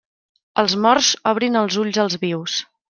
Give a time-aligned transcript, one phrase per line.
[0.61, 2.63] Els morts obrin els ulls als vius.